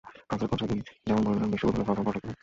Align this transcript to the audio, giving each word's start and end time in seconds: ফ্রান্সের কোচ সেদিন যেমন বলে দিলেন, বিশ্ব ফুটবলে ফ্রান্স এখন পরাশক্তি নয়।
ফ্রান্সের 0.27 0.49
কোচ 0.51 0.59
সেদিন 0.61 0.79
যেমন 1.07 1.21
বলে 1.25 1.35
দিলেন, 1.37 1.51
বিশ্ব 1.53 1.63
ফুটবলে 1.65 1.85
ফ্রান্স 1.85 1.93
এখন 1.99 2.05
পরাশক্তি 2.07 2.27
নয়। 2.27 2.39